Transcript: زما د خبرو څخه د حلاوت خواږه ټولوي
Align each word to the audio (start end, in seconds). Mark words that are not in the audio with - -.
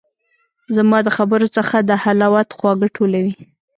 زما 0.75 0.97
د 1.03 1.09
خبرو 1.17 1.47
څخه 1.57 1.75
د 1.81 1.91
حلاوت 2.03 2.49
خواږه 2.57 2.87
ټولوي 2.95 3.33